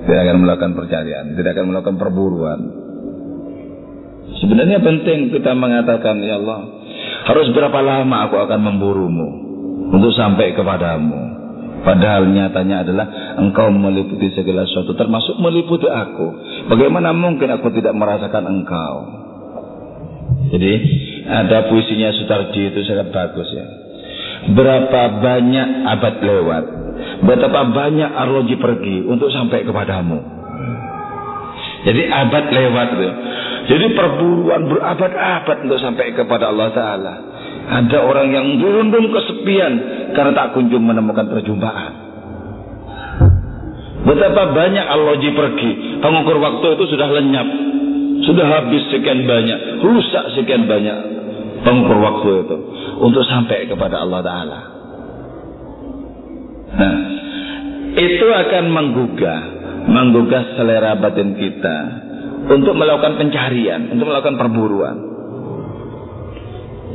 [0.03, 2.61] Tidak akan melakukan percarian, tidak akan melakukan perburuan.
[4.42, 6.61] Sebenarnya penting kita mengatakan, Ya Allah,
[7.30, 9.28] harus berapa lama aku akan memburumu
[9.94, 11.41] untuk sampai kepadamu.
[11.83, 13.07] Padahal nyatanya adalah
[13.43, 16.28] engkau meliputi segala sesuatu, termasuk meliputi aku.
[16.70, 18.95] Bagaimana mungkin aku tidak merasakan engkau?
[20.55, 20.72] Jadi
[21.26, 23.66] ada puisinya Sutarji itu sangat bagus ya.
[24.53, 26.64] Berapa banyak abad lewat,
[27.22, 30.18] Betapa banyak arloji pergi untuk sampai kepadamu.
[31.83, 33.11] Jadi abad lewat itu.
[33.62, 37.14] Jadi perburuan berabad-abad untuk sampai kepada Allah Ta'ala.
[37.62, 39.72] Ada orang yang berundung kesepian
[40.12, 41.92] karena tak kunjung menemukan perjumpaan.
[44.02, 45.70] Betapa banyak arloji pergi.
[46.02, 47.48] Pengukur waktu itu sudah lenyap.
[48.26, 49.82] Sudah habis sekian banyak.
[49.82, 51.22] Rusak sekian banyak
[51.62, 52.56] pengukur waktu itu.
[53.02, 54.60] Untuk sampai kepada Allah Ta'ala.
[56.72, 56.96] Nah,
[57.92, 59.40] itu akan menggugah,
[59.86, 61.78] menggugah selera batin kita
[62.48, 64.96] untuk melakukan pencarian, untuk melakukan perburuan.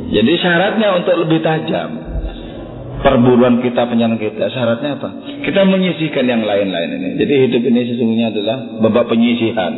[0.08, 1.90] Jadi syaratnya untuk lebih tajam
[2.98, 5.08] perburuan kita, penyerang kita, syaratnya apa?
[5.44, 7.08] Kita menyisihkan yang lain-lain ini.
[7.20, 9.72] Jadi hidup ini sesungguhnya adalah babak penyisihan.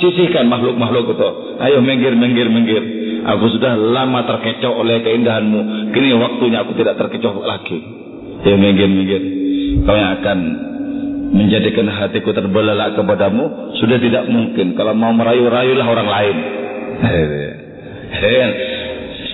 [0.00, 1.30] Sisihkan makhluk-makhluk itu.
[1.60, 2.82] Ayo minggir, minggir, minggir.
[3.26, 5.90] Aku sudah lama terkecoh oleh keindahanmu.
[5.92, 7.78] Kini waktunya aku tidak terkecoh lagi.
[8.46, 9.46] Ya minggir, minggir
[9.86, 10.38] kau yang akan
[11.34, 16.36] menjadikan hatiku terbelalak kepadamu sudah tidak mungkin kalau mau merayu-rayulah orang lain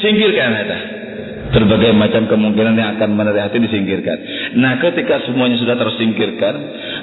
[0.03, 0.79] singkirkan itu
[1.53, 4.19] berbagai macam kemungkinan yang akan menarik hati disingkirkan.
[4.57, 6.55] Nah ketika semuanya sudah tersingkirkan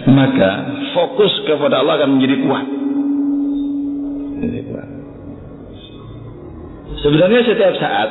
[0.10, 0.52] maka
[0.97, 2.68] fokus kepada Allah akan menjadi kuat.
[7.00, 8.10] Sebenarnya setiap saat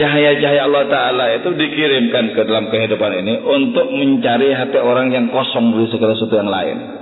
[0.00, 5.76] cahaya-cahaya Allah Ta'ala itu dikirimkan ke dalam kehidupan ini untuk mencari hati orang yang kosong
[5.76, 6.99] dari segala sesuatu yang lain.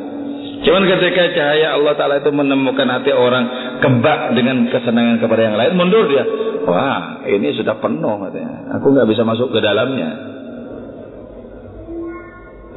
[0.59, 3.45] Cuman ketika cahaya Allah Ta'ala itu menemukan hati orang
[3.79, 6.25] kebak dengan kesenangan kepada yang lain, mundur dia.
[6.67, 8.75] Wah, ini sudah penuh katanya.
[8.77, 10.11] Aku nggak bisa masuk ke dalamnya.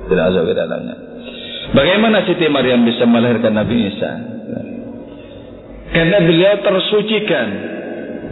[0.05, 0.95] Tidak masuk ke dalamnya.
[1.71, 4.11] Bagaimana Siti Maryam bisa melahirkan Nabi Isa?
[5.91, 7.47] Karena beliau tersucikan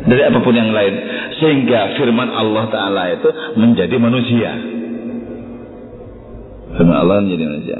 [0.08, 0.94] dari apa pun yang lain
[1.42, 3.30] sehingga firman Allah taala itu
[3.60, 4.52] menjadi manusia
[6.78, 7.78] firman Allah menjadi manusia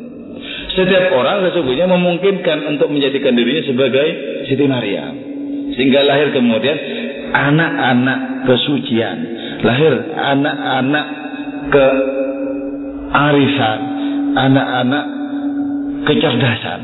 [0.74, 4.08] setiap orang sesungguhnya memungkinkan untuk menjadikan dirinya sebagai
[4.46, 5.14] Siti Maryam.
[5.74, 6.78] Sehingga lahir kemudian
[7.34, 9.18] anak-anak kesucian.
[9.66, 11.06] Lahir anak-anak
[13.12, 13.80] kearifan
[14.36, 15.06] anak-anak
[16.06, 16.82] kecerdasan.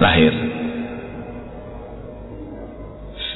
[0.00, 0.32] Lahir.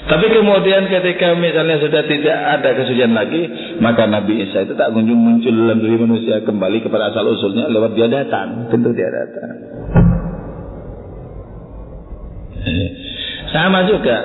[0.05, 3.41] Tapi kemudian ketika misalnya sudah tidak ada kesucian lagi,
[3.83, 7.99] maka Nabi Isa itu tak kunjung muncul dalam diri manusia kembali kepada asal usulnya lewat
[7.99, 9.51] dia datang, tentu dia datang.
[12.65, 12.89] Eh,
[13.51, 14.17] sama juga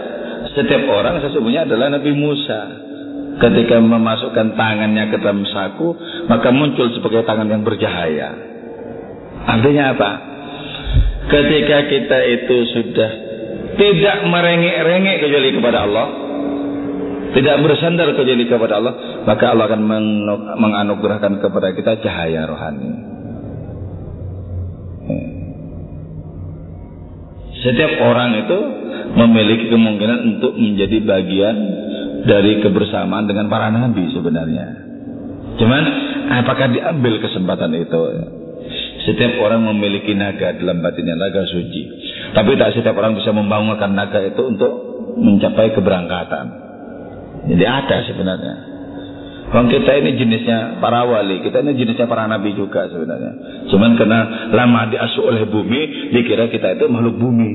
[0.53, 2.61] setiap orang sesungguhnya adalah Nabi Musa.
[3.39, 5.95] Ketika memasukkan tangannya ke dalam saku,
[6.27, 8.35] maka muncul sebagai tangan yang bercahaya.
[9.47, 10.11] Artinya apa?
[11.31, 13.11] Ketika kita itu sudah
[13.79, 16.07] tidak merengek-rengek kecuali kepada Allah
[17.31, 18.93] tidak bersandar kecuali kepada Allah
[19.27, 19.81] maka Allah akan
[20.59, 22.91] menganugerahkan kepada kita cahaya rohani.
[27.59, 28.59] Setiap orang itu
[29.19, 31.57] memiliki kemungkinan untuk menjadi bagian
[32.23, 34.67] dari kebersamaan dengan para nabi sebenarnya.
[35.59, 35.83] Cuman
[36.39, 38.01] apakah diambil kesempatan itu?
[39.03, 41.83] Setiap orang memiliki naga dalam batinnya naga suci.
[42.31, 44.71] Tapi tak setiap orang bisa membangunkan naga itu untuk
[45.19, 46.45] mencapai keberangkatan.
[47.49, 48.55] Jadi ada sebenarnya.
[49.49, 53.65] Bang kita ini jenisnya para wali, kita ini jenisnya para nabi juga sebenarnya.
[53.73, 54.19] Cuman karena
[54.53, 57.49] lama diasuh oleh bumi, dikira kita itu makhluk bumi.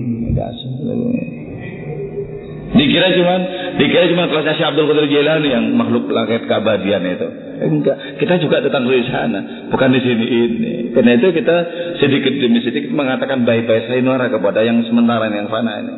[2.74, 3.40] Dikira cuman
[3.78, 7.28] dikira cuma kelasnya Syekh Abdul Qadir Jailani yang makhluk langit keabadian itu.
[7.62, 10.74] Enggak, kita juga datang dari sana, bukan di sini ini.
[10.90, 11.56] Karena itu kita
[12.02, 15.94] sedikit demi sedikit mengatakan baik-baik sayonara kepada yang sementara yang fana ini.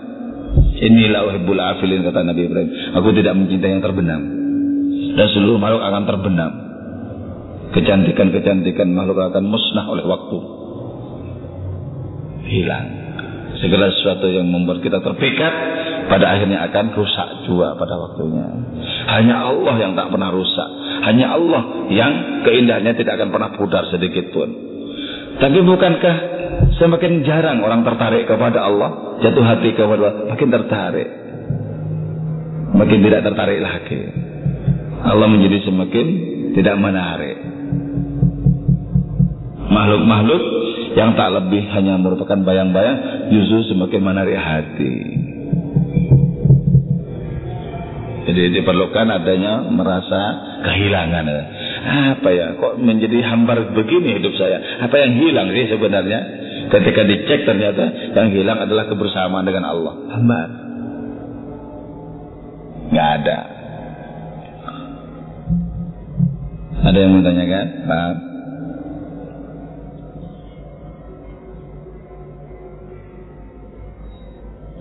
[0.77, 2.71] Inilah uhibbul afilin kata Nabi Ibrahim.
[3.01, 4.46] Aku tidak mencintai yang terbenam.
[5.17, 6.53] Dan seluruh makhluk akan terbenam.
[7.73, 10.39] Kecantikan-kecantikan makhluk akan musnah oleh waktu.
[12.47, 12.87] Hilang.
[13.57, 15.53] Segala sesuatu yang membuat kita terpikat
[16.13, 18.45] pada akhirnya akan rusak juga pada waktunya.
[19.09, 20.69] Hanya Allah yang tak pernah rusak.
[21.09, 22.13] Hanya Allah yang
[22.45, 24.49] keindahannya tidak akan pernah pudar sedikit pun.
[25.41, 26.17] Tapi bukankah
[26.77, 31.09] semakin jarang orang tertarik kepada Allah, jatuh hati kepada Allah, makin tertarik.
[32.77, 34.26] Makin tidak tertarik lagi.
[35.07, 36.07] Allah menjadi semakin
[36.59, 37.39] tidak menarik.
[39.71, 40.43] Makhluk-makhluk
[40.99, 44.95] yang tak lebih hanya merupakan bayang-bayang justru semakin menarik hati.
[48.27, 50.21] Jadi diperlukan adanya merasa
[50.67, 51.27] kehilangan.
[52.19, 52.59] Apa ya?
[52.59, 54.83] Kok menjadi hambar begini hidup saya?
[54.83, 56.21] Apa yang hilang sih sebenarnya?
[56.67, 57.85] Ketika dicek ternyata
[58.19, 59.95] yang hilang adalah kebersamaan dengan Allah.
[60.11, 60.49] Hambar.
[62.91, 63.56] Nggak ada.
[66.87, 67.67] Ada yang mau tanyakan?
[67.83, 68.15] Pak?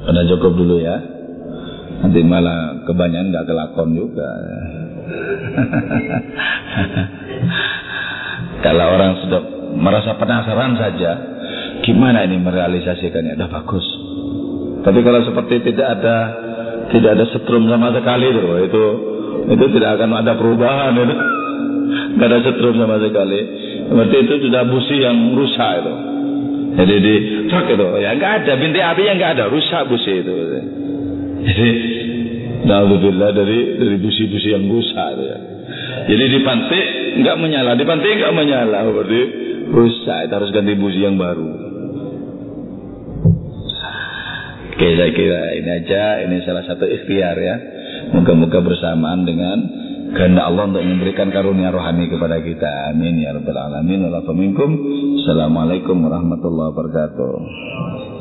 [0.05, 1.01] Pada cukup dulu ya.
[2.05, 4.29] Nanti malah kebanyakan nggak kelakon juga.
[8.65, 9.41] Kalau orang sudah
[9.73, 11.11] merasa penasaran saja,
[11.81, 13.33] gimana ini merealisasikannya?
[13.33, 13.85] Udah bagus.
[14.85, 16.17] Tapi kalau seperti tidak ada
[16.93, 18.83] tidak ada setrum sama sekali itu, itu
[19.49, 21.34] itu tidak akan ada perubahan itu.
[22.15, 23.39] Gak ada setrum sama sekali.
[23.91, 25.93] Berarti itu sudah busi yang rusak itu.
[26.75, 27.15] Jadi di
[27.47, 30.33] truk itu ya nggak ada bintik api yang nggak ada rusak busi itu.
[31.45, 31.69] Jadi
[32.65, 35.39] Alhamdulillah dari dari busi-busi yang rusak itu ya.
[36.11, 36.85] Jadi dipantik
[37.23, 39.21] nggak menyala, dipantik nggak menyala, berarti
[39.71, 40.19] rusak.
[40.27, 41.47] Itu harus ganti busi yang baru.
[44.75, 47.55] Oke saya kira ini aja, ini salah satu ikhtiar ya.
[48.11, 49.57] Moga-moga bersamaan dengan
[50.15, 52.95] kehendak Allah untuk memberikan karunia rohani kepada kita.
[52.95, 54.07] Amin ya rabbal alamin.
[54.09, 58.14] Assalamualaikum warahmatullahi wabarakatuh.